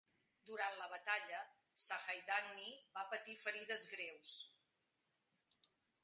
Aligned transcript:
Durant 0.49 0.77
la 0.77 0.85
batalla, 0.93 1.41
Sahaidachny 1.83 2.71
va 2.95 3.03
patir 3.11 3.35
ferides 3.41 3.83
greus. 3.91 4.33